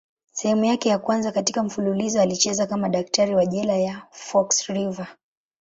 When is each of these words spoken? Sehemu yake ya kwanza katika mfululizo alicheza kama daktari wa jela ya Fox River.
Sehemu 0.31 0.65
yake 0.65 0.89
ya 0.89 0.99
kwanza 0.99 1.31
katika 1.31 1.63
mfululizo 1.63 2.21
alicheza 2.21 2.67
kama 2.67 2.89
daktari 2.89 3.35
wa 3.35 3.45
jela 3.45 3.73
ya 3.73 4.07
Fox 4.11 4.67
River. 4.69 5.07